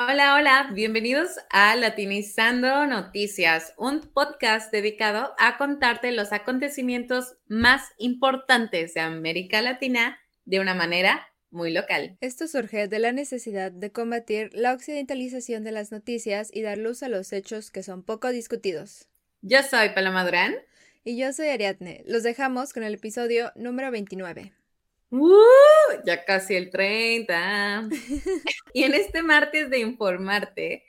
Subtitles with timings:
[0.00, 8.94] Hola, hola, bienvenidos a Latinizando Noticias, un podcast dedicado a contarte los acontecimientos más importantes
[8.94, 12.16] de América Latina de una manera muy local.
[12.20, 17.02] Esto surge de la necesidad de combatir la occidentalización de las noticias y dar luz
[17.02, 19.08] a los hechos que son poco discutidos.
[19.42, 20.54] Yo soy Paloma Durán.
[21.02, 22.04] Y yo soy Ariadne.
[22.06, 24.52] Los dejamos con el episodio número 29.
[25.10, 25.34] ¡Uh!
[26.04, 27.88] Ya casi el 30.
[28.72, 30.84] y en este martes de informarte,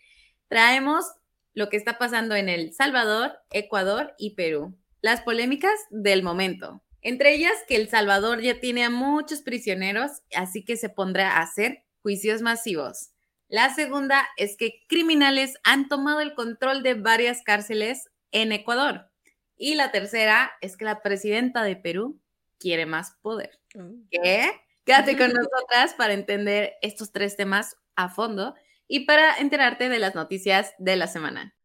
[0.48, 1.06] traemos
[1.54, 4.78] lo que está pasando en El Salvador, Ecuador y Perú.
[5.02, 6.84] Las polémicas del momento.
[7.02, 11.42] Entre ellas que El Salvador ya tiene a muchos prisioneros, así que se pondrá a
[11.42, 13.12] hacer juicios masivos.
[13.48, 19.10] La segunda es que criminales han tomado el control de varias cárceles en Ecuador.
[19.58, 22.22] Y la tercera es que la presidenta de Perú
[22.60, 23.59] quiere más poder.
[23.76, 24.08] Mm.
[24.10, 24.52] ¿Qué?
[24.86, 28.56] Quédate con nosotras para entender estos tres temas a fondo
[28.88, 31.56] y para enterarte de las noticias de la semana.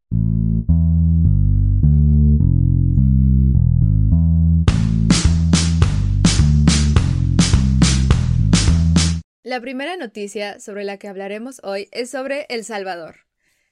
[9.45, 13.25] La primera noticia sobre la que hablaremos hoy es sobre El Salvador.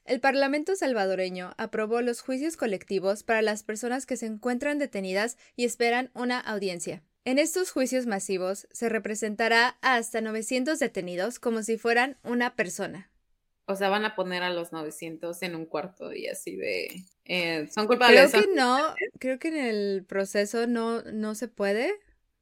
[0.06, 5.66] El Parlamento salvadoreño aprobó los juicios colectivos para las personas que se encuentran detenidas y
[5.66, 7.04] esperan una audiencia.
[7.26, 13.10] En estos juicios masivos se representará a hasta 900 detenidos como si fueran una persona.
[13.66, 17.04] O sea, van a poner a los 900 en un cuarto y así de...
[17.24, 18.32] Eh, son culpables.
[18.32, 21.94] Creo que no, creo que en el proceso no, no se puede,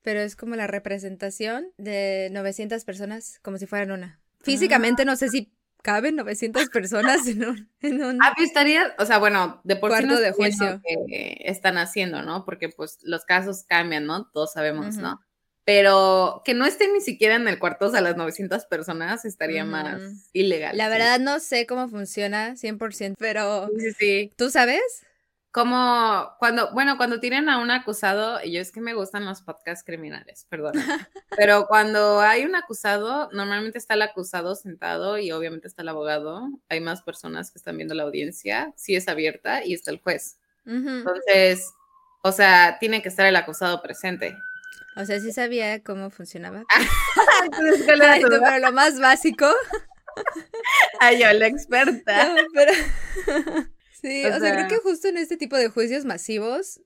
[0.02, 4.20] pero es como la representación de 900 personas como si fueran una.
[4.40, 7.70] Físicamente no sé si caben 900 personas en un...
[7.82, 11.42] En un ah, pues estaría, o sea, bueno, de por sí no de juicio que
[11.46, 12.46] están haciendo, ¿no?
[12.46, 14.30] Porque pues los casos cambian, ¿no?
[14.32, 15.20] Todos sabemos, ¿no?
[15.64, 19.64] Pero que no estén ni siquiera en el cuarto, o sea, las 900 personas estaría
[19.64, 20.76] más ilegal.
[20.76, 23.70] La verdad no sé cómo funciona 100%, pero...
[23.78, 24.32] Sí, sí.
[24.36, 24.82] ¿Tú sabes?
[25.52, 29.42] Como cuando, bueno, cuando tienen a un acusado, y yo es que me gustan los
[29.42, 30.74] podcasts criminales, perdón,
[31.38, 36.48] pero cuando hay un acusado, normalmente está el acusado sentado y obviamente está el abogado,
[36.70, 40.38] hay más personas que están viendo la audiencia, sí es abierta y está el juez.
[40.66, 41.74] Entonces,
[42.22, 44.38] o sea, tiene que estar el acusado presente.
[44.96, 46.64] O sea, sí sabía cómo funcionaba.
[47.88, 49.48] pero lo más básico.
[51.00, 52.36] Ay, yo, la experta.
[52.54, 52.74] pero...
[54.02, 56.82] Sí, o, sea, creo que justo en este tipo de juicios masivos,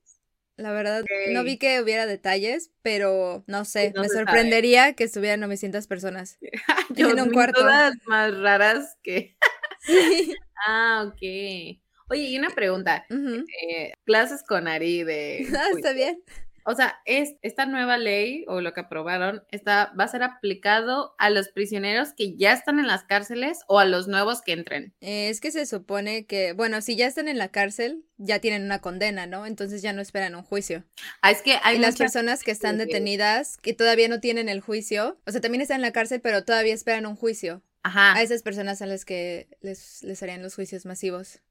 [0.57, 5.87] la verdad, no vi que hubiera detalles, pero no sé, me sorprendería que estuvieran 900
[5.87, 6.37] personas
[6.95, 7.61] Yo, en un cuarto.
[7.61, 9.37] Todas más raras que.
[10.67, 11.79] ah, ok.
[12.07, 13.05] Oye, y una pregunta.
[13.09, 15.47] Eh, clases con Ari de.
[15.57, 16.21] Ah, está bien.
[16.65, 21.13] O sea, es, esta nueva ley o lo que aprobaron está, va a ser aplicado
[21.19, 24.93] a los prisioneros que ya están en las cárceles o a los nuevos que entren.
[24.99, 28.79] es que se supone que, bueno, si ya están en la cárcel, ya tienen una
[28.79, 29.45] condena, ¿no?
[29.45, 30.83] Entonces ya no esperan un juicio.
[31.21, 34.61] Ah, es que hay y las personas que están detenidas, que todavía no tienen el
[34.61, 37.61] juicio, o sea, también están en la cárcel, pero todavía esperan un juicio.
[37.83, 38.15] Ajá.
[38.15, 41.41] A esas personas a las que les, les harían los juicios masivos.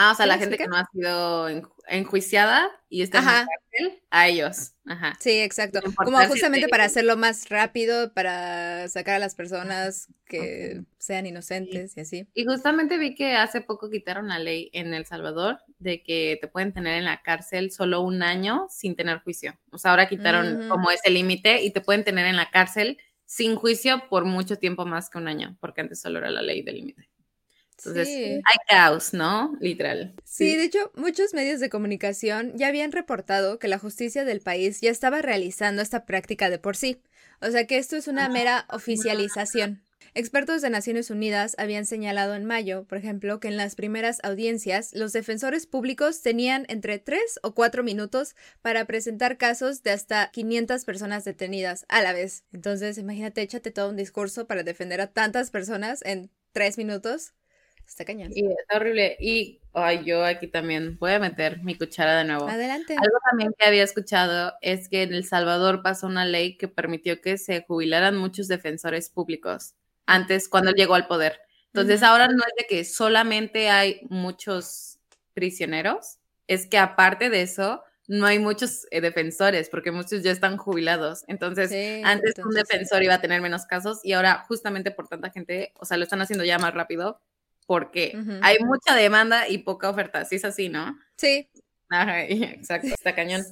[0.00, 1.48] Ah, o sea, la gente que no ha sido
[1.88, 4.74] enjuiciada y está en la cárcel, a ellos.
[4.86, 5.16] Ajá.
[5.18, 5.80] Sí, exacto.
[5.96, 12.00] Como justamente para hacerlo más rápido, para sacar a las personas que sean inocentes y
[12.00, 12.28] así.
[12.32, 16.46] Y justamente vi que hace poco quitaron la ley en El Salvador de que te
[16.46, 19.58] pueden tener en la cárcel solo un año sin tener juicio.
[19.72, 23.56] O sea, ahora quitaron como ese límite y te pueden tener en la cárcel sin
[23.56, 26.76] juicio por mucho tiempo más que un año, porque antes solo era la ley del
[26.76, 27.08] límite.
[27.78, 29.56] Entonces, hay caos, ¿no?
[29.60, 30.14] Literal.
[30.24, 30.56] Sí.
[30.56, 34.90] de hecho, muchos medios de comunicación ya habían reportado que la justicia del país ya
[34.90, 37.00] estaba realizando esta práctica de por sí.
[37.40, 39.82] O sea que esto es una mera oficialización.
[40.14, 44.92] Expertos de Naciones Unidas habían señalado en mayo, por ejemplo, que en las primeras audiencias
[44.94, 50.84] los defensores públicos tenían entre 3 o 4 minutos para presentar casos de hasta 500
[50.84, 52.44] personas detenidas a la vez.
[52.52, 57.34] Entonces, imagínate, échate todo un discurso para defender a tantas personas en 3 minutos.
[57.88, 58.30] Está cañón.
[58.34, 59.16] Y está horrible.
[59.18, 62.46] Y ay, yo aquí también voy a meter mi cuchara de nuevo.
[62.46, 62.92] Adelante.
[62.92, 67.20] Algo también que había escuchado es que en El Salvador pasó una ley que permitió
[67.22, 69.74] que se jubilaran muchos defensores públicos
[70.06, 71.40] antes, cuando llegó al poder.
[71.72, 74.98] Entonces, ahora no es de que solamente hay muchos
[75.34, 80.56] prisioneros, es que aparte de eso, no hay muchos eh, defensores porque muchos ya están
[80.56, 81.24] jubilados.
[81.28, 81.70] Entonces,
[82.04, 85.84] antes un defensor iba a tener menos casos y ahora justamente por tanta gente, o
[85.84, 87.20] sea, lo están haciendo ya más rápido
[87.68, 90.98] porque hay mucha demanda y poca oferta, sí es así, ¿no?
[91.18, 91.50] Sí,
[91.90, 93.44] Ajá, exacto, está cañón.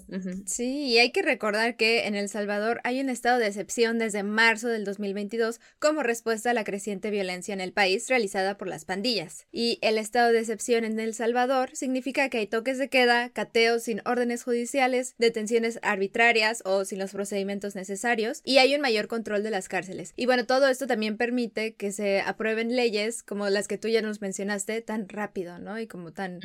[0.46, 4.22] Sí, y hay que recordar que en El Salvador hay un estado de excepción desde
[4.22, 8.84] marzo del 2022 como respuesta a la creciente violencia en el país realizada por las
[8.84, 9.46] pandillas.
[9.52, 13.84] Y el estado de excepción en El Salvador significa que hay toques de queda, cateos
[13.84, 19.42] sin órdenes judiciales, detenciones arbitrarias o sin los procedimientos necesarios, y hay un mayor control
[19.42, 20.12] de las cárceles.
[20.14, 24.02] Y bueno, todo esto también permite que se aprueben leyes como las que tú ya
[24.02, 25.78] nos mencionaste tan rápido, ¿no?
[25.78, 26.40] Y como tan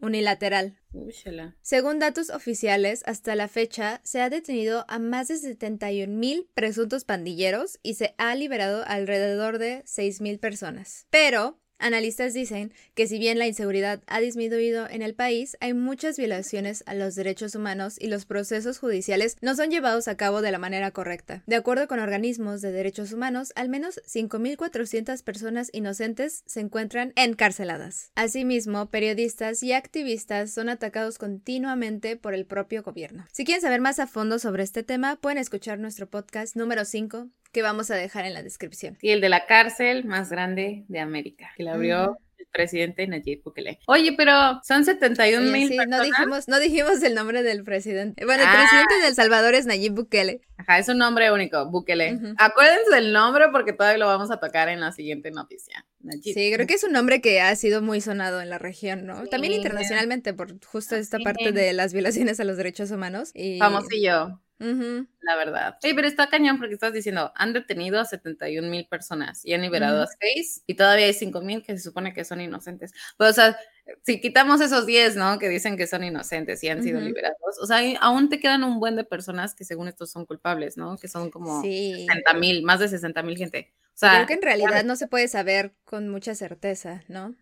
[0.00, 0.76] unilateral.
[1.62, 7.04] Según datos oficiales, hasta la fecha se ha detenido a más de 71 mil presuntos
[7.04, 11.06] pandilleros y se ha liberado alrededor de 6 mil personas.
[11.10, 16.16] Pero Analistas dicen que si bien la inseguridad ha disminuido en el país, hay muchas
[16.16, 20.52] violaciones a los derechos humanos y los procesos judiciales no son llevados a cabo de
[20.52, 21.42] la manera correcta.
[21.46, 28.10] De acuerdo con organismos de derechos humanos, al menos 5.400 personas inocentes se encuentran encarceladas.
[28.14, 33.26] Asimismo, periodistas y activistas son atacados continuamente por el propio gobierno.
[33.32, 37.28] Si quieren saber más a fondo sobre este tema, pueden escuchar nuestro podcast número 5
[37.56, 38.98] que vamos a dejar en la descripción.
[39.00, 43.42] Y el de la cárcel más grande de América, que la abrió el presidente Nayib
[43.42, 43.78] Bukele.
[43.86, 48.26] Oye, pero son 71 mil sí, No dijimos, no dijimos el nombre del presidente.
[48.26, 48.58] Bueno, el ah.
[48.58, 50.42] presidente de El Salvador es Nayib Bukele.
[50.58, 52.20] Ajá, es un nombre único, Bukele.
[52.36, 55.86] Acuérdense del nombre porque todavía lo vamos a tocar en la siguiente noticia.
[56.22, 59.26] Sí, creo que es un nombre que ha sido muy sonado en la región, ¿no?
[59.28, 63.30] También internacionalmente por justo esta parte de las violaciones a los derechos humanos.
[63.32, 63.58] Y...
[63.58, 64.42] Famosillo.
[64.58, 65.76] La verdad.
[65.82, 69.62] Sí, pero está cañón porque estás diciendo, han detenido a 71 mil personas y han
[69.62, 72.92] liberado a 6 y todavía hay 5 mil que se supone que son inocentes.
[73.16, 73.58] Pues, o sea,
[74.02, 75.38] si quitamos esos 10, ¿no?
[75.38, 78.80] Que dicen que son inocentes y han sido liberados, o sea, aún te quedan un
[78.80, 80.96] buen de personas que según estos son culpables, ¿no?
[80.96, 83.72] Que son como 60 mil, más de 60 mil gente.
[83.94, 87.34] O sea, creo que en realidad no se puede saber con mucha certeza, ¿no?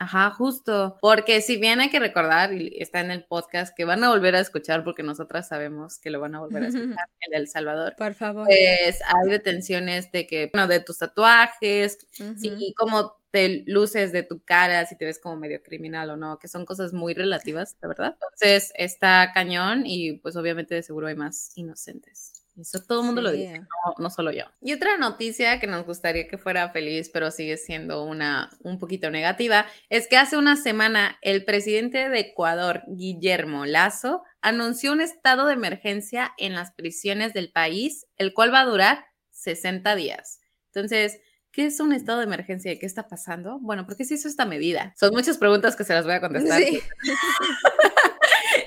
[0.00, 0.96] Ajá, justo.
[1.00, 4.36] Porque si bien hay que recordar, y está en el podcast, que van a volver
[4.36, 7.94] a escuchar, porque nosotras sabemos que lo van a volver a escuchar en El Salvador.
[7.96, 8.46] Por favor.
[8.46, 12.06] Pues hay detenciones de que, bueno, de tus tatuajes,
[12.40, 16.38] y cómo te luces de tu cara, si te ves como medio criminal o no,
[16.38, 18.16] que son cosas muy relativas, la verdad.
[18.22, 22.37] Entonces está cañón y pues obviamente de seguro hay más inocentes.
[22.58, 23.62] Eso todo el mundo lo dice,
[23.98, 24.44] no, solo yo.
[24.60, 29.10] Y otra noticia que nos gustaría que fuera feliz, pero sigue siendo una un poquito
[29.10, 35.46] negativa, es que hace una semana el presidente de Ecuador, Guillermo Lazo, anunció un estado
[35.46, 40.40] de emergencia en las prisiones del país, el cual va a durar 60 días.
[40.72, 41.20] Entonces,
[41.50, 43.58] ¿Qué es un estado de emergencia y qué está pasando?
[43.58, 44.94] Bueno, ¿por qué se hizo esta medida?
[44.96, 46.62] Son muchas preguntas que se las voy a contestar.
[46.62, 46.80] Sí.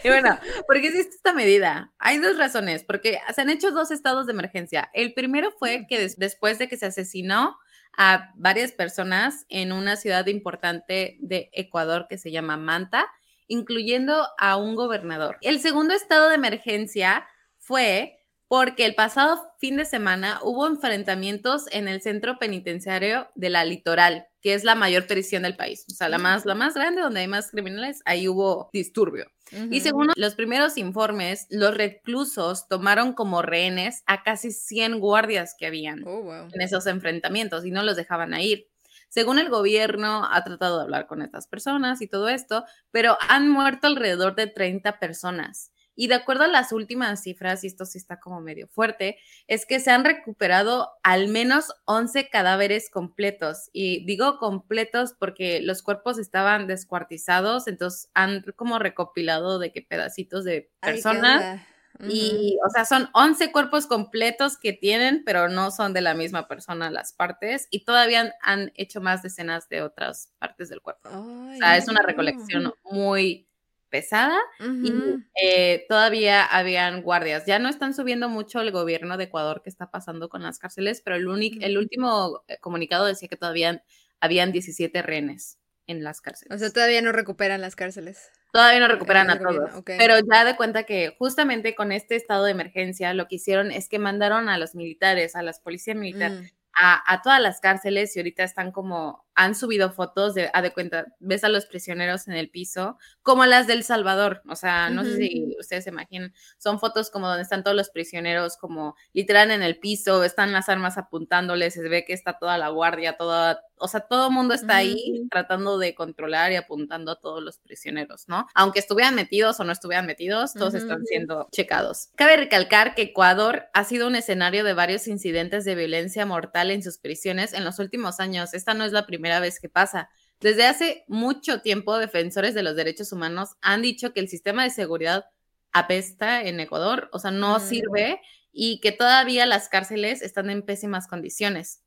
[0.04, 0.38] y bueno,
[0.68, 1.94] ¿por qué existe esta medida?
[2.00, 4.90] Hay dos razones, porque se han hecho dos estados de emergencia.
[4.94, 7.58] El primero fue que después de que se asesinó
[7.98, 13.08] a varias personas en una ciudad importante de Ecuador que se llama Manta,
[13.48, 15.38] incluyendo a un gobernador.
[15.42, 17.28] El segundo estado de emergencia
[17.58, 23.64] fue porque el pasado fin de semana hubo enfrentamientos en el centro penitenciario de la
[23.64, 27.02] Litoral, que es la mayor prisión del país, o sea, la más, la más grande
[27.02, 29.28] donde hay más criminales, ahí hubo disturbio.
[29.70, 35.68] Y según los primeros informes, los reclusos tomaron como rehenes a casi 100 guardias que
[35.68, 38.70] habían oh, en esos enfrentamientos y no los dejaban ir.
[39.10, 43.50] Según el gobierno, ha tratado de hablar con estas personas y todo esto, pero han
[43.50, 45.74] muerto alrededor de 30 personas.
[46.02, 49.68] Y de acuerdo a las últimas cifras, y esto sí está como medio fuerte, es
[49.68, 53.70] que se han recuperado al menos 11 cadáveres completos.
[53.72, 60.44] Y digo completos porque los cuerpos estaban descuartizados, entonces han como recopilado de qué pedacitos
[60.44, 61.62] de personas.
[62.10, 66.48] Y, o sea, son 11 cuerpos completos que tienen, pero no son de la misma
[66.48, 67.68] persona las partes.
[67.70, 71.10] Y todavía han, hecho más decenas de otras partes del cuerpo.
[71.10, 73.51] o sea, es una recolección muy
[73.92, 74.92] pesada y
[75.40, 77.46] eh, todavía habían guardias.
[77.46, 81.02] Ya no están subiendo mucho el gobierno de Ecuador que está pasando con las cárceles,
[81.04, 81.28] pero el,
[81.62, 83.84] el último eh, comunicado decía que todavía
[84.20, 86.56] habían 17 rehenes en las cárceles.
[86.56, 88.32] O sea, todavía no recuperan las cárceles.
[88.52, 89.84] Todavía no recuperan a todos.
[89.86, 93.88] Pero ya de cuenta que justamente con este estado de emergencia lo que hicieron es
[93.88, 96.56] que mandaron a los militares, a las policías militares, mm.
[96.74, 100.72] A, a, todas las cárceles y ahorita están como han subido fotos de, a de
[100.74, 105.04] cuenta, ves a los prisioneros en el piso, como las del Salvador, o sea, no
[105.04, 109.52] sé si ustedes se imaginan, son fotos como donde están todos los prisioneros como literal
[109.52, 113.62] en el piso, están las armas apuntándoles, se ve que está toda la guardia, toda,
[113.82, 117.60] o sea, todo el mundo está ahí tratando de controlar y apuntando a todos los
[117.60, 118.48] prisioneros, ¿no?
[118.54, 122.10] Aunque estuvieran metidos o no estuvieran metidos, todos están siendo checados.
[122.16, 126.84] Cabe recalcar que Ecuador ha sido un escenario de varios incidentes de violencia mortal en
[126.84, 128.54] sus prisiones en los últimos años.
[128.54, 130.10] Esta no es la primera primera vez que pasa.
[130.40, 134.72] Desde hace mucho tiempo, defensores de los derechos humanos han dicho que el sistema de
[134.72, 135.26] seguridad
[135.72, 138.20] apesta en Ecuador, o sea, no sirve
[138.52, 141.84] y que todavía las cárceles están en pésimas condiciones.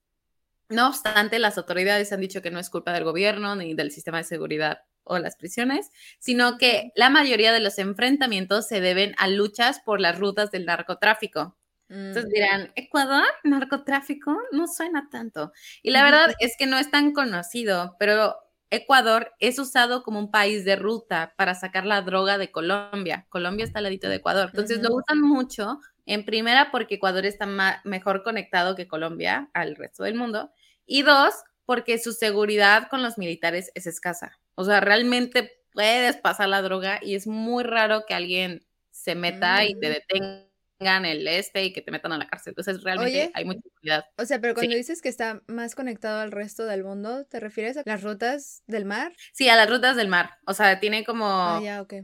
[0.69, 4.19] No obstante, las autoridades han dicho que no es culpa del gobierno ni del sistema
[4.19, 9.29] de seguridad o las prisiones, sino que la mayoría de los enfrentamientos se deben a
[9.29, 11.57] luchas por las rutas del narcotráfico.
[11.89, 12.33] Entonces mm.
[12.33, 15.53] dirán, Ecuador, narcotráfico, no suena tanto.
[15.83, 18.37] Y la verdad es que no es tan conocido, pero
[18.71, 23.27] Ecuador es usado como un país de ruta para sacar la droga de Colombia.
[23.29, 24.49] Colombia está al ladito de Ecuador.
[24.51, 27.47] Entonces lo usan mucho, en primera porque Ecuador está
[27.85, 30.53] mejor conectado que Colombia al resto del mundo.
[30.87, 31.35] Y dos,
[31.65, 34.39] porque su seguridad con los militares es escasa.
[34.55, 39.65] O sea, realmente puedes pasar la droga y es muy raro que alguien se meta
[39.65, 39.93] y te mm.
[39.93, 42.51] detengan el este y que te metan a la cárcel.
[42.51, 44.05] Entonces, realmente hay mucha seguridad.
[44.19, 47.77] O sea, pero cuando dices que está más conectado al resto del mundo, ¿te refieres
[47.77, 49.13] a las rutas del mar?
[49.33, 50.39] Sí, a las rutas del mar.
[50.47, 51.27] O sea, tiene como...
[51.27, 51.95] Ah, ya, ok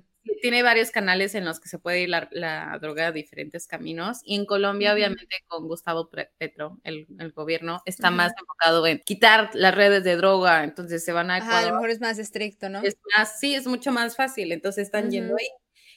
[0.43, 4.21] tiene varios canales en los que se puede ir la, droga a diferentes caminos.
[4.25, 9.75] Y en Colombia, obviamente, con Gustavo Petro, el, gobierno, está más enfocado en quitar las
[9.75, 10.65] redes de droga.
[10.65, 12.83] Entonces se van a a lo mejor es más estricto, ¿no?
[12.83, 14.53] Es más, sí, es mucho más fácil.
[14.53, 15.49] Entonces están yendo ahí.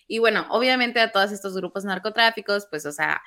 [0.08, 3.22] Y bueno, obviamente a todos estos grupos narcotráficos, pues, o sea,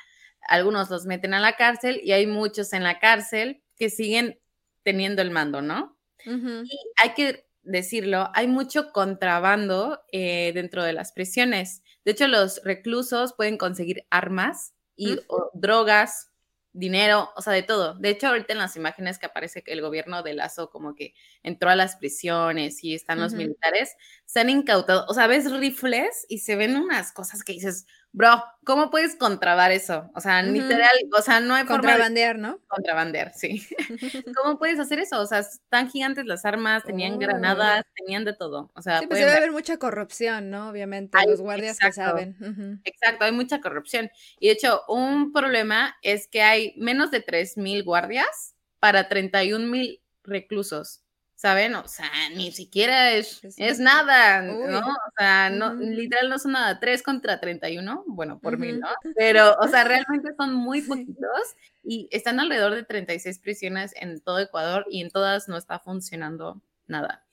[0.48, 4.38] algunos los meten a la cárcel y hay muchos en la cárcel que siguen
[4.82, 5.96] teniendo el mando, ¿no?
[6.24, 11.82] Y hay que decirlo, hay mucho contrabando eh, dentro de las prisiones.
[12.04, 15.18] De hecho, los reclusos pueden conseguir armas y
[15.52, 16.30] drogas,
[16.72, 17.94] dinero, o sea, de todo.
[17.94, 21.14] De hecho, ahorita en las imágenes que aparece que el gobierno de Lazo como que
[21.42, 23.94] entró a las prisiones y están los militares,
[24.24, 28.42] se han incautado, o sea, ves rifles y se ven unas cosas que dices, bro,
[28.64, 30.10] ¿cómo puedes contrabar eso?
[30.14, 32.58] O sea, literal, o sea, no hay Contrabandear, ¿no?
[32.66, 33.66] Contrabandear, sí.
[34.36, 35.20] ¿Cómo puedes hacer eso?
[35.20, 38.72] O sea, están gigantes las armas, tenían granadas, tenían de todo.
[38.74, 40.70] O sea, sí, pues debe haber mucha corrupción, ¿no?
[40.70, 42.80] Obviamente, los guardias que saben.
[42.84, 44.10] Exacto, hay mucha corrupción.
[44.40, 51.02] Y de hecho, un problema es que hay menos de 3.000 guardias para 31.000 reclusos.
[51.36, 51.74] ¿Saben?
[51.74, 54.78] O sea, ni siquiera es, es nada, ¿no?
[54.78, 58.88] O sea, no, literal no son nada, 3 contra 31, bueno, por mí, ¿no?
[59.14, 64.40] Pero, o sea, realmente son muy poquitos y están alrededor de 36 prisiones en todo
[64.40, 67.25] Ecuador y en todas no está funcionando nada.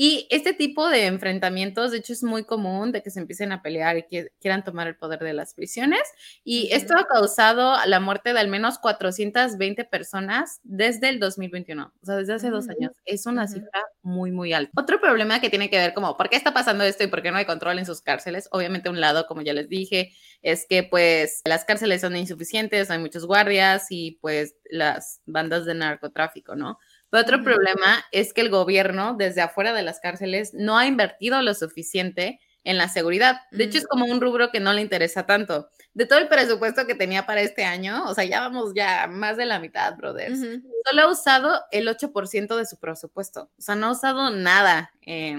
[0.00, 3.62] Y este tipo de enfrentamientos, de hecho, es muy común de que se empiecen a
[3.62, 6.02] pelear y que quieran tomar el poder de las prisiones.
[6.44, 12.06] Y esto ha causado la muerte de al menos 420 personas desde el 2021, o
[12.06, 12.92] sea, desde hace dos años.
[13.06, 14.70] Es una cifra muy, muy alta.
[14.80, 17.32] Otro problema que tiene que ver como, ¿por qué está pasando esto y por qué
[17.32, 18.48] no hay control en sus cárceles?
[18.52, 20.12] Obviamente, un lado, como ya les dije,
[20.42, 25.74] es que pues las cárceles son insuficientes, hay muchos guardias y pues las bandas de
[25.74, 26.78] narcotráfico, ¿no?
[27.10, 31.54] Otro problema es que el gobierno, desde afuera de las cárceles, no ha invertido lo
[31.54, 33.40] suficiente en la seguridad.
[33.50, 35.68] De hecho, es como un rubro que no le interesa tanto.
[35.94, 39.36] De todo el presupuesto que tenía para este año, o sea, ya vamos ya más
[39.38, 40.38] de la mitad, brothers.
[40.38, 43.50] Solo ha usado el 8% de su presupuesto.
[43.58, 44.92] O sea, no ha usado nada.
[45.06, 45.38] Eh,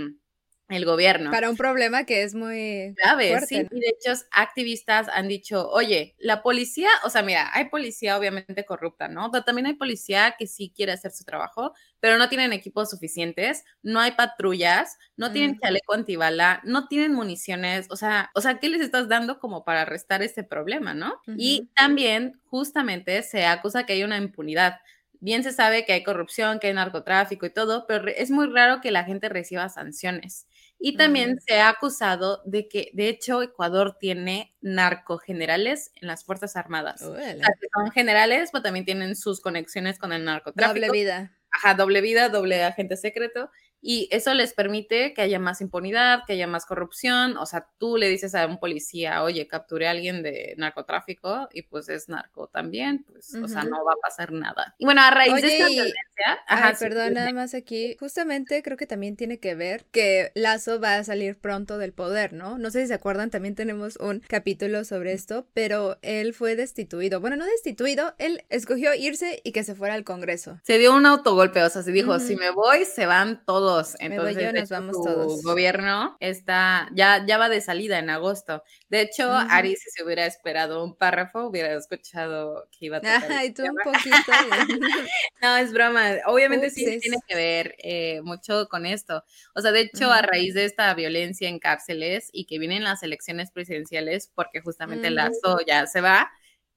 [0.69, 1.31] el gobierno.
[1.31, 3.67] Para un problema que es muy grave, sí.
[3.71, 8.65] Y de hecho, activistas han dicho, oye, la policía, o sea, mira, hay policía obviamente
[8.65, 9.31] corrupta, ¿no?
[9.31, 13.63] Pero también hay policía que sí quiere hacer su trabajo, pero no tienen equipos suficientes,
[13.81, 18.69] no hay patrullas, no tienen chaleco antibala, no tienen municiones, o sea, o sea, ¿qué
[18.69, 21.19] les estás dando como para arrestar este problema, no?
[21.35, 24.75] Y también, justamente, se acusa que hay una impunidad
[25.19, 28.81] bien se sabe que hay corrupción, que hay narcotráfico y todo, pero es muy raro
[28.81, 30.47] que la gente reciba sanciones.
[30.79, 36.55] Y también se ha acusado de que, de hecho, Ecuador tiene narcogenerales en las Fuerzas
[36.55, 37.01] Armadas.
[37.01, 40.85] O sea, que son generales, pero también tienen sus conexiones con el narcotráfico.
[40.85, 41.35] Doble vida.
[41.51, 46.33] Ajá, doble vida, doble agente secreto y eso les permite que haya más impunidad, que
[46.33, 47.37] haya más corrupción.
[47.37, 51.63] O sea, tú le dices a un policía, oye, capturé a alguien de narcotráfico y
[51.63, 54.75] pues es narco también, pues, o sea, no va a pasar nada.
[54.77, 56.39] Y bueno, a raíz de esta tendencia.
[56.47, 57.95] Ajá, perdón, nada más aquí.
[57.99, 62.33] Justamente creo que también tiene que ver que Lazo va a salir pronto del poder,
[62.33, 62.57] ¿no?
[62.57, 67.21] No sé si se acuerdan, también tenemos un capítulo sobre esto, pero él fue destituido.
[67.21, 70.59] Bueno, no destituido, él escogió irse y que se fuera al Congreso.
[70.63, 73.68] Se dio un autogolpe, o sea, se dijo, si me voy, se van todos
[73.99, 75.43] entonces, nos vamos todos.
[75.43, 78.63] gobierno está, ya, ya va de salida en agosto.
[78.89, 83.31] De hecho, Ari, si se hubiera esperado un párrafo, hubiera escuchado que iba a tocar.
[83.31, 84.15] Ay, tú un poquito.
[85.41, 86.17] no, es broma.
[86.27, 89.23] Obviamente sí tiene que ver eh, mucho con esto.
[89.55, 93.03] O sea, de hecho, a raíz de esta violencia en cárceles y que vienen las
[93.03, 96.31] elecciones presidenciales, porque justamente el Lazo ya se va,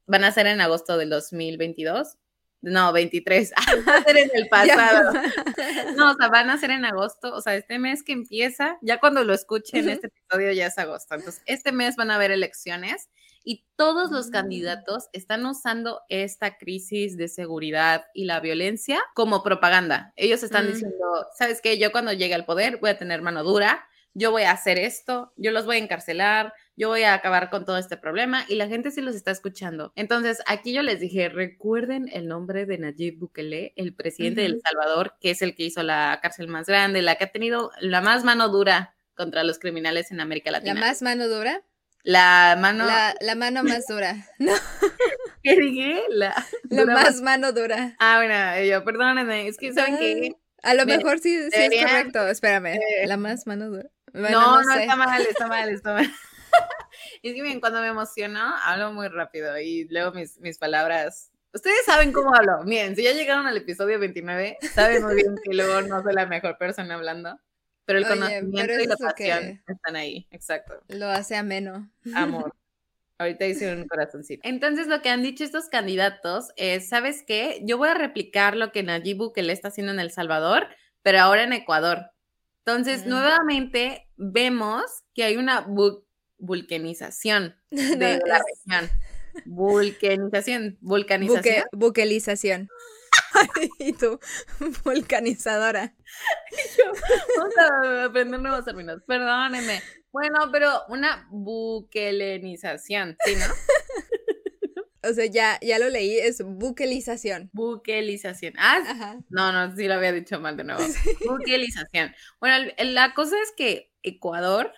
[0.06, 2.18] van a ser en agosto del 2022
[2.62, 3.52] no, 23,
[3.88, 5.12] va a ser en el pasado.
[5.97, 8.99] no, o sea, van a ser en agosto, o sea, este mes que empieza, ya
[8.99, 11.14] cuando lo escuchen, este episodio ya es agosto.
[11.14, 13.11] Entonces, este mes van a haber elecciones
[13.45, 14.31] y todos los mm.
[14.31, 20.12] candidatos están usando esta crisis de seguridad y la violencia como propaganda.
[20.16, 20.73] Ellos están mm.
[20.73, 21.78] diciendo, ¿sabes qué?
[21.78, 25.33] Yo cuando llegue al poder voy a tener mano dura, yo voy a hacer esto,
[25.37, 28.69] yo los voy a encarcelar, yo voy a acabar con todo este problema y la
[28.69, 29.92] gente sí los está escuchando.
[29.97, 34.61] Entonces, aquí yo les dije, recuerden el nombre de Nayib Bukele, el presidente de El
[34.61, 38.00] Salvador, que es el que hizo la cárcel más grande, la que ha tenido la
[38.00, 40.75] más mano dura contra los criminales en América Latina.
[40.75, 41.62] ¿La más mano dura?
[42.04, 42.85] La mano.
[42.85, 44.28] La, mano más dura.
[44.38, 44.52] No.
[45.42, 46.02] ¿Qué dije?
[46.09, 46.35] La,
[46.71, 47.97] la más mano dura.
[47.99, 50.37] Ah, bueno, yo, perdónenme, es que saben que.
[50.62, 52.28] A lo mejor sí, sí es correcto.
[52.28, 52.76] Espérame.
[52.76, 53.90] Eh, la más mano dura.
[54.12, 56.12] No, no, no está mal, está mal, está mal.
[57.23, 61.31] es que bien, cuando me emociono, hablo muy rápido y leo mis, mis palabras.
[61.54, 62.62] Ustedes saben cómo hablo.
[62.64, 66.26] Miren, si ya llegaron al episodio 29, saben muy bien que luego no soy la
[66.26, 67.38] mejor persona hablando.
[67.85, 70.81] Pero el conocimiento y la pasión están ahí, exacto.
[70.88, 71.90] Lo hace ameno.
[72.14, 72.54] Amor.
[73.19, 74.40] Ahorita hice un corazoncito.
[74.49, 77.61] Entonces, lo que han dicho estos candidatos es, ¿sabes qué?
[77.64, 80.69] Yo voy a replicar lo que Nayib Bukele está haciendo en El Salvador,
[81.02, 82.12] pero ahora en Ecuador.
[82.64, 85.66] Entonces, nuevamente vemos que hay una
[86.38, 88.90] vulcanización de la región.
[89.47, 91.64] Vulcanización, vulcanización.
[91.73, 92.69] buquelización.
[93.78, 94.21] y tú,
[94.85, 95.95] vulcanizadora.
[97.37, 99.02] vamos a aprender nuevos términos.
[99.07, 99.83] Perdóneme.
[100.12, 103.47] Bueno, pero una buquelenización, ¿sí, no?
[105.04, 107.50] O sea, ya, ya lo leí, es buquelización.
[107.52, 108.54] Buquelización.
[108.56, 110.80] Ah, no, no, sí lo había dicho mal de nuevo.
[111.28, 112.14] Buquelización.
[112.40, 114.73] Bueno, la cosa es que Ecuador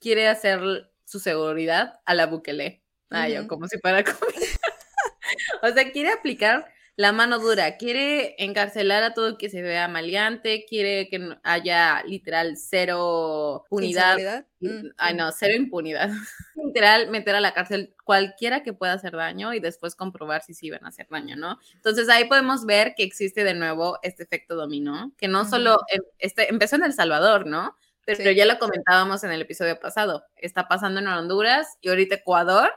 [0.00, 2.82] quiere hacer su seguridad a la Bukele.
[3.10, 4.02] Ah, yo, como si fuera
[5.62, 10.66] o sea, quiere aplicar la mano dura, quiere encarcelar a todo que se vea maleante,
[10.68, 14.44] quiere que haya literal cero impunidad.
[14.60, 16.10] Mm, ay, no, cero impunidad.
[16.54, 20.70] literal, meter a la cárcel cualquiera que pueda hacer daño y después comprobar si sí
[20.70, 21.58] van a hacer daño, ¿no?
[21.74, 26.02] Entonces ahí podemos ver que existe de nuevo este efecto dominó, que no solo em,
[26.18, 27.74] este, empezó en El Salvador, ¿no?
[28.04, 30.24] Pero ya lo comentábamos en el episodio pasado.
[30.36, 32.70] Está pasando en Honduras y ahorita Ecuador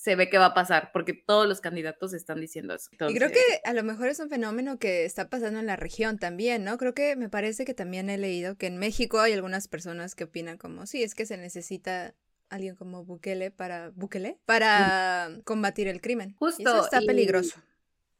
[0.00, 2.88] se ve que va a pasar, porque todos los candidatos están diciendo eso.
[2.90, 6.16] y creo que a lo mejor es un fenómeno que está pasando en la región
[6.16, 6.78] también, ¿no?
[6.78, 10.24] Creo que me parece que también he leído que en México hay algunas personas que
[10.24, 12.14] opinan como, sí, es que se necesita
[12.48, 16.34] alguien como Bukele para Bukele para combatir el crimen.
[16.38, 16.62] Justo.
[16.62, 17.60] eso está peligroso.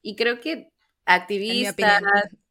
[0.02, 0.74] Y creo que
[1.06, 2.02] activistas,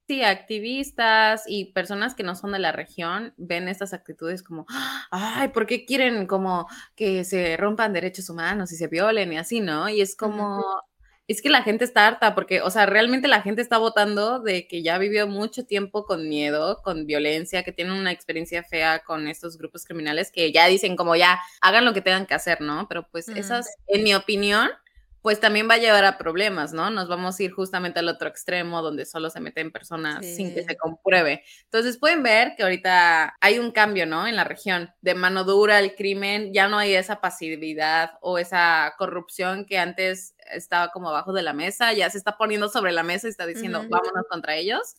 [0.09, 4.65] Sí, activistas y personas que no son de la región ven estas actitudes como,
[5.11, 9.61] ay, ¿por qué quieren como que se rompan derechos humanos y se violen y así,
[9.61, 9.87] ¿no?
[9.87, 10.65] Y es como,
[11.27, 14.67] es que la gente está harta porque, o sea, realmente la gente está votando de
[14.67, 19.27] que ya vivió mucho tiempo con miedo, con violencia, que tienen una experiencia fea con
[19.27, 22.87] estos grupos criminales que ya dicen como ya hagan lo que tengan que hacer, ¿no?
[22.87, 24.71] Pero pues esas, en mi opinión,
[25.21, 26.89] pues también va a llevar a problemas, ¿no?
[26.89, 30.63] Nos vamos a ir justamente al otro extremo donde solo se meten personas sin que
[30.63, 31.43] se compruebe.
[31.65, 34.27] Entonces pueden ver que ahorita hay un cambio, ¿no?
[34.27, 38.93] En la región de mano dura, el crimen, ya no hay esa pasividad o esa
[38.97, 43.03] corrupción que antes estaba como abajo de la mesa, ya se está poniendo sobre la
[43.03, 44.95] mesa y está diciendo, vámonos contra ellos.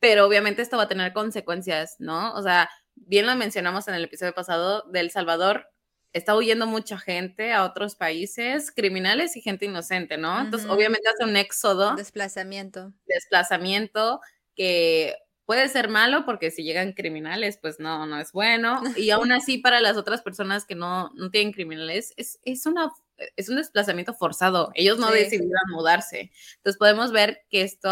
[0.00, 2.34] Pero obviamente esto va a tener consecuencias, ¿no?
[2.34, 5.71] O sea, bien lo mencionamos en el episodio pasado del Salvador,
[6.12, 10.40] está huyendo mucha gente a otros países, criminales y gente inocente, ¿no?
[10.40, 11.96] Entonces, obviamente hace un éxodo.
[11.96, 12.92] Desplazamiento.
[13.06, 14.20] Desplazamiento
[14.54, 18.80] que puede ser malo porque si llegan criminales, pues no, no es bueno.
[18.96, 22.92] Y aún así, para las otras personas que no, no tienen criminales, es, es, una,
[23.36, 24.70] es un desplazamiento forzado.
[24.74, 26.30] Ellos no decidieron mudarse.
[26.56, 27.88] Entonces, podemos ver que esto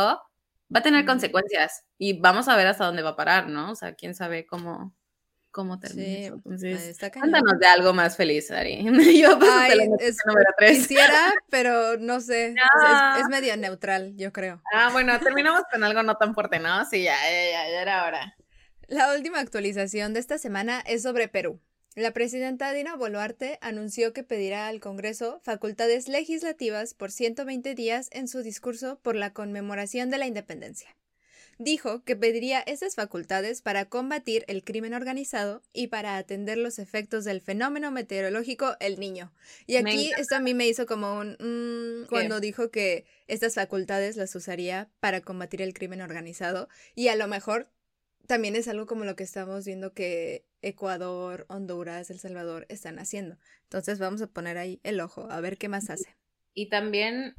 [0.75, 3.73] va a tener consecuencias y vamos a ver hasta dónde va a parar, ¿no?
[3.73, 4.95] O sea, quién sabe cómo,
[5.51, 8.85] cómo termina Entonces, cuéntanos de algo más feliz, Ari.
[9.21, 12.55] yo Ay, es, número Quisiera, pero no sé.
[13.19, 14.63] Es, medio neutral, yo creo.
[14.73, 16.85] Ah, bueno, terminamos con algo no tan fuerte, ¿no?
[16.87, 18.37] Sí, ya, ya, ya, ya era hora.
[18.87, 21.61] La última actualización de esta semana es sobre Perú.
[21.97, 28.29] La presidenta Dina Boluarte anunció que pedirá al Congreso facultades legislativas por 120 días en
[28.29, 30.97] su discurso por la conmemoración de la independencia
[31.61, 37.27] dijo que pediría esas facultades para combatir el crimen organizado y para atender los efectos
[37.27, 39.31] del fenómeno meteorológico El Niño.
[39.67, 41.37] Y aquí esto a mí me hizo como un...
[41.39, 47.17] Mm, cuando dijo que estas facultades las usaría para combatir el crimen organizado y a
[47.17, 47.71] lo mejor
[48.27, 53.37] también es algo como lo que estamos viendo que Ecuador, Honduras, El Salvador están haciendo.
[53.65, 56.17] Entonces vamos a poner ahí el ojo, a ver qué más hace.
[56.55, 57.35] Y también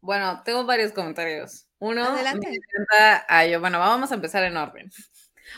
[0.00, 1.68] Bueno, tengo varios comentarios.
[1.78, 2.48] Uno, Adelante.
[2.48, 4.90] me encanta a yo, bueno, vamos a empezar en orden.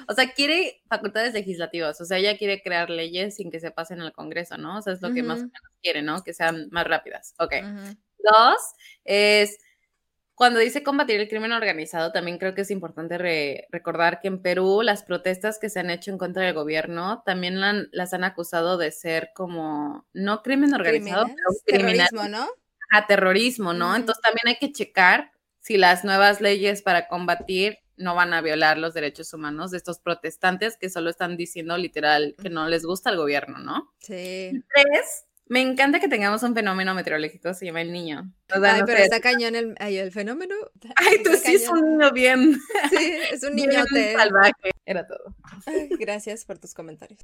[0.08, 4.00] O sea, quiere facultades legislativas, o sea, ella quiere crear leyes sin que se pasen
[4.00, 4.78] al Congreso, ¿no?
[4.78, 6.22] O sea, es lo que más o menos quiere, ¿no?
[6.24, 7.34] Que sean más rápidas.
[7.38, 7.52] Ok.
[8.18, 8.56] Dos,
[9.04, 9.58] es
[10.34, 14.42] cuando dice combatir el crimen organizado, también creo que es importante re- recordar que en
[14.42, 18.12] Perú las protestas que se han hecho en contra del gobierno también la han- las
[18.12, 22.48] han acusado de ser como, no crimen organizado, pero Criminales, criminal, terrorismo, ¿no?
[22.92, 23.86] a terrorismo, ¿no?
[23.88, 23.96] Ujú.
[23.96, 25.32] Entonces también hay que checar
[25.66, 29.98] si las nuevas leyes para combatir no van a violar los derechos humanos de estos
[29.98, 33.92] protestantes que solo están diciendo literal que no les gusta el gobierno, ¿no?
[33.98, 34.52] Sí.
[34.72, 38.32] Tres, me encanta que tengamos un fenómeno meteorológico, se llama el niño.
[38.54, 40.54] O sea, Ay, no pero sé, está cañón el, ay, el fenómeno.
[40.94, 44.12] Ay, tú sí es un niño bien, Sí, es un niñote.
[44.12, 44.70] salvaje.
[44.86, 45.34] Era todo.
[45.98, 47.20] Gracias por tus comentarios.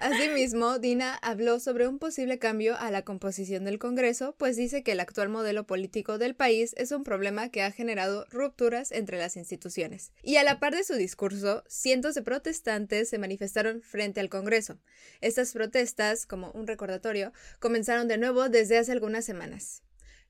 [0.00, 4.92] Asimismo, Dina habló sobre un posible cambio a la composición del Congreso, pues dice que
[4.92, 9.36] el actual modelo político del país es un problema que ha generado rupturas entre las
[9.36, 10.12] instituciones.
[10.22, 14.78] Y a la par de su discurso, cientos de protestantes se manifestaron frente al Congreso.
[15.22, 19.85] Estas protestas, como un recordatorio, comenzaron de nuevo desde hace algunas semanas.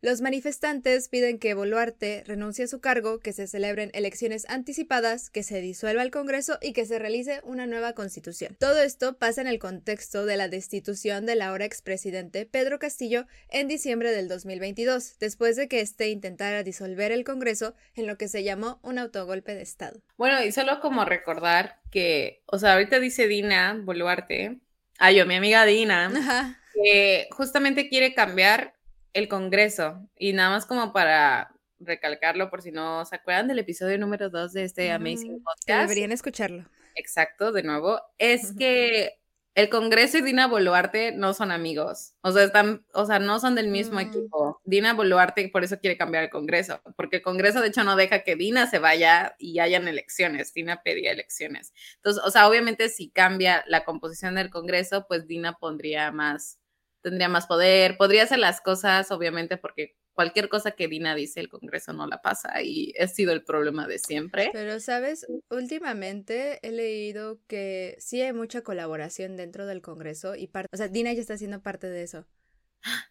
[0.07, 5.43] Los manifestantes piden que Boluarte renuncie a su cargo, que se celebren elecciones anticipadas, que
[5.43, 8.57] se disuelva el Congreso y que se realice una nueva constitución.
[8.61, 13.67] Todo esto pasa en el contexto de la destitución del ahora expresidente Pedro Castillo en
[13.67, 18.45] diciembre del 2022, después de que éste intentara disolver el Congreso en lo que se
[18.45, 20.03] llamó un autogolpe de Estado.
[20.17, 24.61] Bueno, y solo como recordar que, o sea, ahorita dice Dina Boluarte,
[24.99, 26.61] ay, yo, mi amiga Dina, Ajá.
[26.75, 28.76] que justamente quiere cambiar
[29.17, 33.99] el Congreso y nada más como para recalcarlo por si no se acuerdan del episodio
[33.99, 35.83] número 2 de este Amazing que Podcast.
[35.83, 36.65] deberían escucharlo.
[36.95, 39.19] Exacto, de nuevo, es que
[39.55, 42.13] el Congreso y Dina Boluarte no son amigos.
[42.21, 44.01] O sea, están, o sea, no son del mismo Mm.
[44.01, 44.61] equipo.
[44.65, 48.23] Dina Boluarte por eso quiere cambiar el Congreso, porque el Congreso de hecho no deja
[48.23, 50.53] que Dina se vaya y hayan elecciones.
[50.53, 51.73] Dina pedía elecciones.
[51.97, 56.59] Entonces, o sea, obviamente si cambia la composición del Congreso, pues Dina pondría más,
[57.03, 61.49] tendría más poder, podría hacer las cosas, obviamente, porque cualquier cosa que Dina dice, el
[61.49, 64.51] Congreso no la pasa y ha sido el problema de siempre.
[64.53, 65.27] Pero, ¿sabes?
[65.51, 70.89] Últimamente he leído que sí hay mucha colaboración dentro del Congreso y parte, o sea,
[70.89, 72.27] Dina ya está haciendo parte de eso.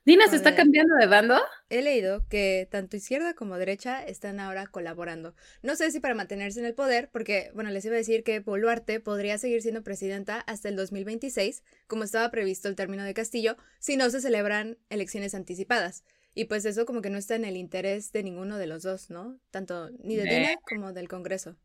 [0.05, 1.39] Dina se está cambiando de bando.
[1.69, 5.35] He leído que tanto izquierda como derecha están ahora colaborando.
[5.63, 8.39] No sé si para mantenerse en el poder, porque, bueno, les iba a decir que
[8.39, 13.57] Boluarte podría seguir siendo presidenta hasta el 2026, como estaba previsto el término de Castillo,
[13.79, 16.03] si no se celebran elecciones anticipadas.
[16.33, 19.09] Y pues eso como que no está en el interés de ninguno de los dos,
[19.09, 19.39] ¿no?
[19.51, 20.29] Tanto ni de Eh.
[20.29, 21.55] Dina como del Congreso.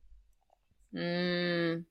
[0.93, 1.85] Mm.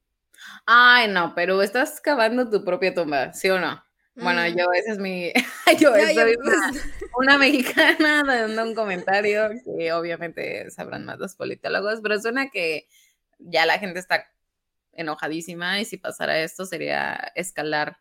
[0.66, 3.84] Ay, no, pero estás cavando tu propia tumba, ¿sí o no?
[4.22, 4.58] Bueno, Mm.
[4.58, 5.32] yo, esa es mi,
[5.80, 6.72] yo Ya, pues, una,
[7.18, 12.88] una mexicana dando un comentario que obviamente sabrán más los politólogos, pero suena que
[13.40, 14.26] ya la gente está
[14.94, 17.98] enojadísima y si pasara esto sería escalar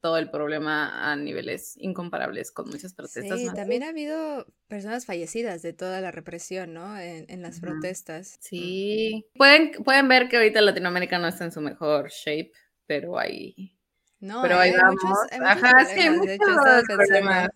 [0.00, 3.38] todo el problema a niveles incomparables con muchas protestas.
[3.38, 3.54] Sí, más.
[3.54, 6.98] también ha habido personas fallecidas de toda la represión, ¿no?
[6.98, 8.36] En, en las protestas.
[8.40, 12.50] Sí, pueden, pueden ver que ahorita Latinoamérica no está en su mejor shape,
[12.86, 13.78] pero ahí
[14.22, 15.18] No, Pero ahí hay muchos, vamos.
[15.32, 17.48] hay muchos Ajá, sí, problemas, de hecho, muchos problemas.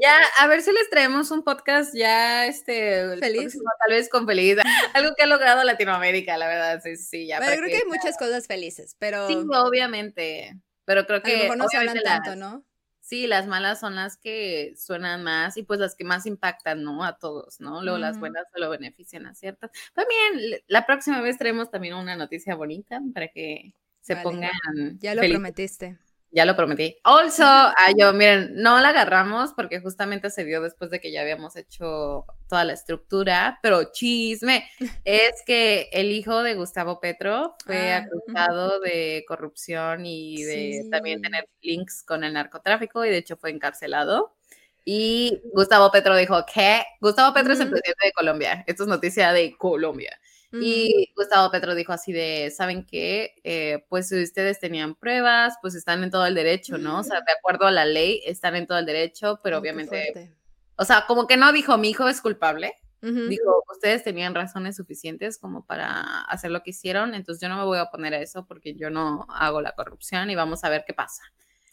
[0.00, 3.42] Ya, a ver si les traemos un podcast ya, este, el Feliz.
[3.42, 4.56] próximo, tal vez con feliz.
[4.94, 7.38] Algo que ha logrado Latinoamérica, la verdad, sí, sí, ya.
[7.38, 11.42] Para creo que hay muchas cosas felices, pero Sí, obviamente, pero creo a que lo
[11.44, 12.64] mejor no obviamente tanto, las- ¿no?
[13.02, 17.02] Sí, las malas son las que suenan más y pues las que más impactan, ¿no?
[17.04, 17.82] A todos, ¿no?
[17.82, 19.70] Luego las buenas solo benefician a ciertas.
[19.94, 24.22] También la próxima vez traemos también una noticia bonita para que se Vale.
[24.24, 25.38] pongan Ya lo felices.
[25.38, 25.98] prometiste.
[26.32, 26.96] Ya lo prometí.
[27.02, 31.22] Also, ah, yo, miren, no la agarramos porque justamente se dio después de que ya
[31.22, 34.64] habíamos hecho toda la estructura, pero chisme,
[35.04, 41.18] es que el hijo de Gustavo Petro fue Ah, acusado de corrupción y de también
[41.18, 41.22] Sí.
[41.22, 44.36] tener links con el narcotráfico y de hecho fue encarcelado.
[44.84, 46.84] Y Gustavo Petro dijo, ¿qué?
[47.00, 48.64] Gustavo Petro es el presidente de Colombia.
[48.68, 50.18] Esto es noticia de Colombia.
[50.52, 53.34] Y Gustavo Petro dijo así de, ¿saben qué?
[53.44, 57.00] Eh, pues si ustedes tenían pruebas, pues están en todo el derecho, ¿no?
[57.00, 60.34] O sea, de acuerdo a la ley, están en todo el derecho, pero Oh, obviamente,
[60.76, 63.28] o sea, como que no dijo, mi hijo es culpable, Ujú.
[63.28, 67.64] dijo, ustedes tenían razones suficientes como para hacer lo que hicieron, entonces yo no me
[67.64, 70.84] voy a oponer a eso porque yo no hago la corrupción y vamos a ver
[70.86, 71.22] qué pasa.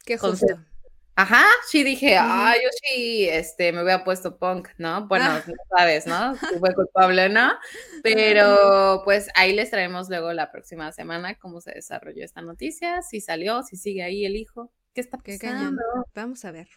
[0.06, 0.77] Qué entonces, justo.
[1.20, 5.08] Ajá, sí dije, ah, yo sí, este, me hubiera puesto punk, ¿no?
[5.08, 5.44] Bueno, Ah.
[5.48, 6.36] no sabes, ¿no?
[6.36, 7.54] Fue culpable, ¿no?
[8.04, 13.20] Pero pues ahí les traemos luego la próxima semana cómo se desarrolló esta noticia, si
[13.20, 15.82] salió, si sigue ahí el hijo, qué está Qué pasando.
[16.14, 16.68] Vamos a ver.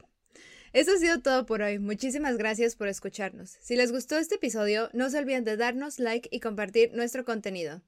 [0.73, 1.79] Eso ha sido todo por hoy.
[1.79, 3.59] Muchísimas gracias por escucharnos.
[3.61, 7.83] Si les gustó este episodio, no se olviden de darnos like y compartir nuestro contenido.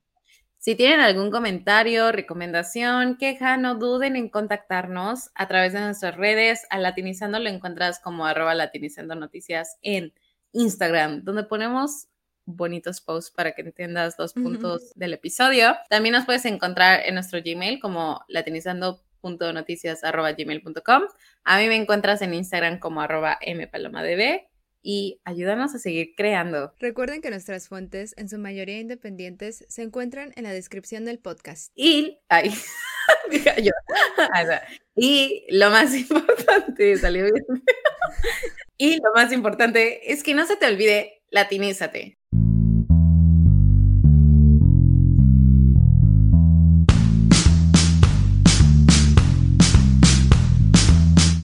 [0.63, 6.69] Si tienen algún comentario, recomendación, queja, no duden en contactarnos a través de nuestras redes.
[6.71, 10.15] A Latinizando lo encuentras como arroba latinizando noticias en
[10.53, 12.07] Instagram, donde ponemos
[12.45, 15.75] bonitos posts para que entiendas los puntos del episodio.
[15.91, 21.03] También nos puedes encontrar en nuestro Gmail como latinizando.noticias.gmail.com.
[21.43, 24.52] A mí me encuentras en Instagram como arroba mpalomadb
[24.83, 26.75] y ayúdanos a seguir creando.
[26.79, 31.73] Recuerden que nuestras fuentes, en su mayoría independientes, se encuentran en la descripción del podcast.
[31.75, 32.53] Y, ay,
[33.63, 33.73] yo.
[34.95, 37.63] Y lo más importante, salió bien.
[38.77, 42.19] y lo más importante es que no se te olvide, latinízate.